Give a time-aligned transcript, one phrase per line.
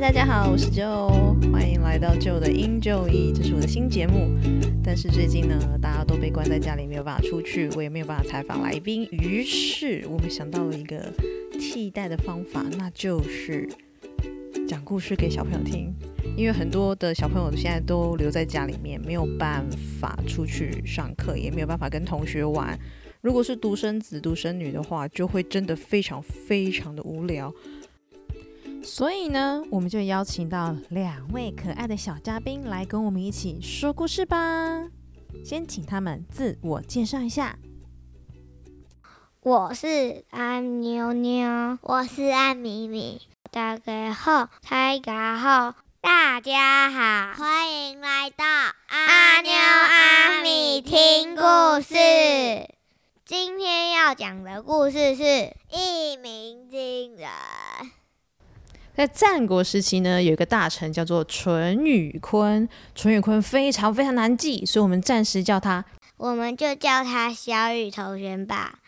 [0.00, 4.30] 大家好，我是 Joe，欢迎来到 Joe 的英 Joe 一，这是我的新节目。
[4.82, 11.12] 但是最近呢，大家都被关在家里，没有办法出去，我也没有办法采访来宾，于是我们想到了一个
[11.58, 13.68] 替代的方法，那就是
[14.68, 15.92] 讲故事给小朋友听。
[16.36, 19.68] 因为很多的小朋友现在都留在家里面，没有办
[20.00, 22.78] 法出去上课，也没有办法跟同学玩。
[23.20, 27.52] 如果是独生子、独生女的话，就会真的非常非常的无聊。
[28.88, 34.88] 所以呢，我们就邀请到两位可爱的小嘉宾来跟我们一起说故事吧。
[35.44, 37.58] 先请他们自我介绍一下。
[39.42, 43.20] 我是安妞妞，我是安米米。
[43.50, 51.42] 大家好，大家好，大家好，欢迎来到阿妞阿米听故
[51.82, 51.94] 事。
[53.26, 55.22] 今天要讲的故事是
[55.70, 56.64] 《一名》。
[58.98, 62.68] 在战国时期呢，有一个大臣叫做淳于髡。
[62.96, 65.84] 淳于髡非常非常难记，所以我们暂时叫他，
[66.16, 68.80] 我们就叫他小雨同学吧。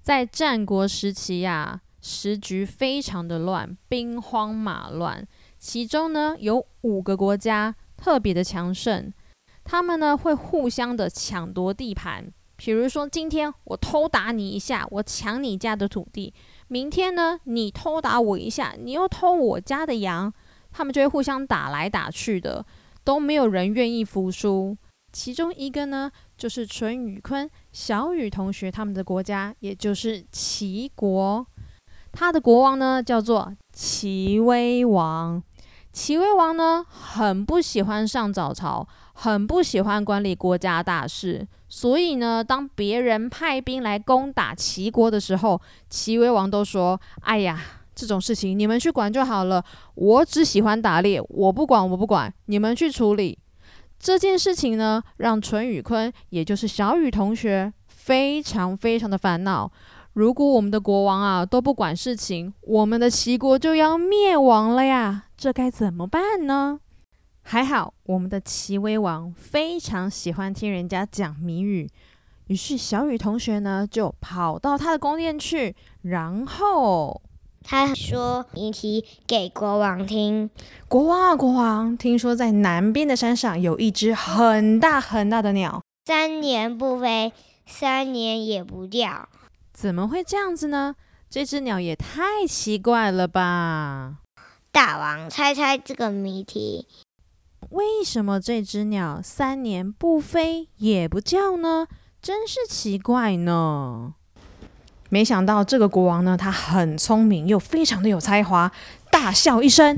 [0.00, 5.28] 在战国时期呀，时局非常的乱，兵荒马乱。
[5.58, 9.12] 其中呢，有五个国家特别的强盛，
[9.64, 12.32] 他们呢会互相的抢夺地盘。
[12.56, 16.32] 比如说，今天我偷打你一下，我抢你家的土地；
[16.74, 20.32] 明天呢，你偷打我一下，你又偷我家的羊，
[20.72, 22.66] 他们就会互相打来打去的，
[23.04, 24.76] 都没有人愿意服输。
[25.12, 31.46] 其中一个呢，就是淳于髡、小雨同学他们的国家，也就是齐国，
[32.10, 35.40] 他的国王呢叫做齐威王。
[35.92, 41.46] 齐威王呢，很不喜欢上早朝，很不喜欢管理国家大事。
[41.76, 47.60] 所以呢，当别人派兵来攻打齐国的时候，齐威王都说：“哎呀，
[47.96, 49.60] 这种事情你们去管就好了，
[49.96, 53.36] 我只喜欢打猎，我不管，我不管，你们去处理。”
[53.98, 59.68] 这件事情呢，让淳于髡，也就是小雨同学，非常非常的烦恼。
[60.12, 65.24] 如果我们的国王啊都不管事情，我们的齐国就要灭亡了呀！
[65.36, 66.78] 这该怎么办呢？
[67.46, 71.88] 还好，我们的齐威王非常喜欢听人家讲谜语，
[72.46, 77.20] 于是小雨同学呢就跑到他的宫殿去，然后
[77.62, 80.48] 他说谜题给国王听。
[80.88, 87.30] 国王啊，国王，听说在南边的山上有一只很大很大的鸟，三年不飞，
[87.66, 89.28] 三年也不掉。
[89.74, 90.96] 怎么会这样子呢？
[91.28, 94.16] 这只鸟也太奇怪了吧！
[94.72, 96.86] 大王，猜猜这个谜题：
[97.70, 101.86] 为什么这只鸟三年不飞也不叫呢？
[102.20, 104.14] 真是奇怪呢！
[105.10, 108.72] 没想到这个国王呢，他很聪明又非常的有才华，
[109.10, 109.96] 大笑一声：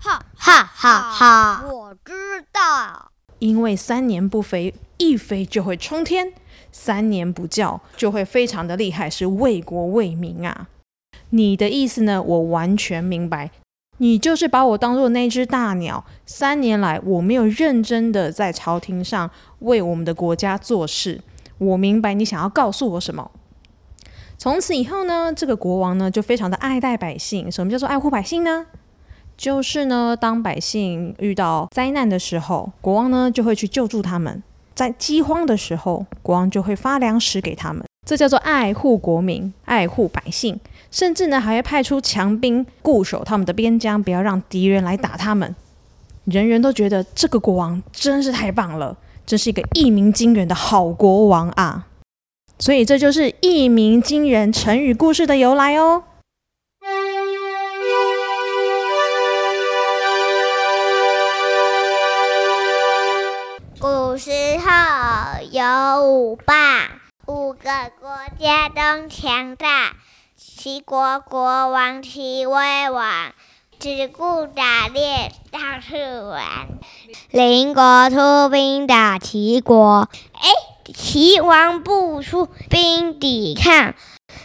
[0.00, 1.64] 哈哈哈哈！
[1.66, 3.10] 我知道，
[3.40, 6.32] 因为三年不飞，一飞就会冲天。
[6.70, 10.68] 三年不叫就会非常的厉害，是为国为民啊！
[11.30, 12.22] 你的意思呢？
[12.22, 13.50] 我完全明白，
[13.98, 16.04] 你就是把我当做那只大鸟。
[16.26, 21.20] 三年来我没有认真的在朝廷上为我们的国家做事。
[21.58, 23.30] 我明白你想要告诉我什么。
[24.36, 27.50] 从此以后呢，这个国王呢就非常的爱戴百姓。
[27.50, 28.66] 什么叫做爱护百姓呢？
[29.36, 34.42] 就是呢，当百姓遇到灾难的时候，国王呢就会去救助他们。
[34.74, 40.60] 在饥荒的时候，国王就会发粮食给他们，这叫做爱护国民、爱护百姓，
[40.90, 45.54] 甚至呢还会派出强兵固守他们的边疆，不要让敌人来打他们。
[46.24, 51.86] 人人都觉得这个国王真是太棒了，真是一个一鸣惊人的好国王啊！
[52.58, 56.04] 所以这就是一鸣惊人成语故事的由来哦。
[63.80, 64.70] 古时候
[65.50, 66.83] 有五霸，
[67.64, 69.94] 个国家都强大。
[70.36, 73.32] 齐国国王齐威王
[73.78, 76.44] 只顾打猎，到处玩。
[77.30, 80.50] 邻国出兵打齐国，哎，
[80.92, 83.94] 齐王不出兵抵抗，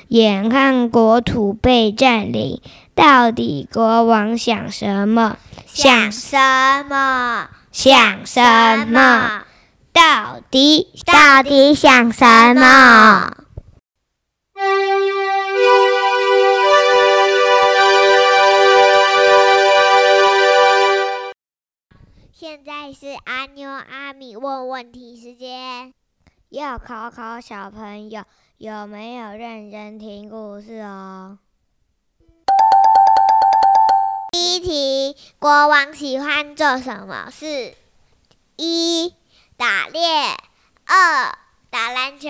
[0.07, 2.61] 眼看国土被占领，
[2.95, 5.35] 到底国王想什么？
[5.65, 7.49] 想什么？
[7.73, 9.43] 想什么？
[9.99, 12.25] 到底到底想什
[12.55, 13.35] 么？
[22.31, 25.93] 现在是阿妞阿米问问题时间，
[26.47, 28.23] 要考考小朋友
[28.57, 31.39] 有没有认真听故事哦。
[34.31, 37.75] 第一一题：国王喜欢做什么事？
[38.55, 39.13] 一、
[39.59, 40.37] 打猎；
[40.85, 41.37] 二、
[41.69, 42.29] 打篮球；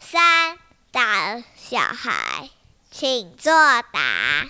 [0.00, 0.58] 三、
[0.90, 2.50] 打小孩。
[2.90, 3.52] 请作
[3.92, 4.46] 答。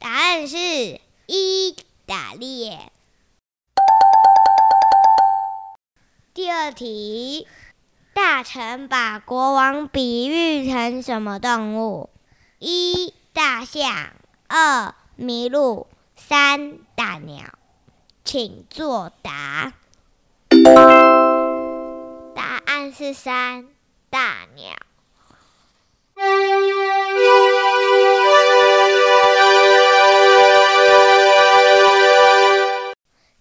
[0.00, 2.90] 答案是一、打猎。
[6.34, 7.46] 第二题，
[8.12, 12.10] 大臣把国王比喻成什么动物？
[12.58, 14.08] 一、大象；
[14.48, 15.86] 二、麋鹿；
[16.16, 17.56] 三、大鸟。
[18.24, 19.74] 请作答。
[22.34, 23.66] 答案是三，
[24.08, 24.72] 大鸟。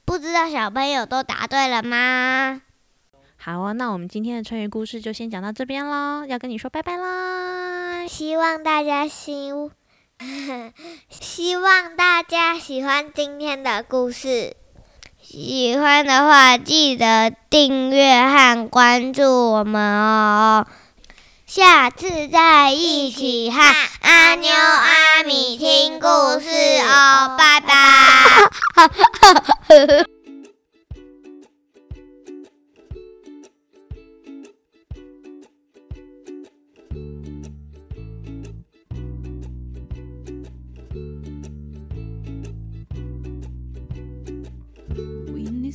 [0.03, 2.62] 不知道小朋友都答对了吗？
[3.38, 8.06] 好啊，那我们今天的成语故事就先讲到这边喽，要跟你说拜拜啦！
[8.07, 9.50] 希望大家喜，
[11.09, 14.57] 希望大家喜欢今天的故事。
[15.25, 20.67] 喜欢的话，记得订阅和关注我们哦。
[21.47, 23.61] 下次再一起和
[24.01, 26.07] 阿妞阿米听故
[26.39, 26.49] 事
[26.81, 27.73] 哦，拜拜。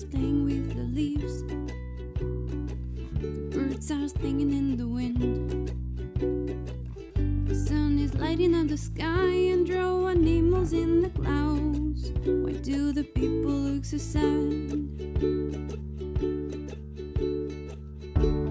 [0.05, 1.43] playing with the leaves.
[3.55, 5.73] Birds are singing in the wind.
[7.49, 12.13] The sun is lighting up the sky and draw animals in the clouds.
[12.25, 14.89] Why do the people look so sad?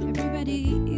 [0.10, 0.97] Everybody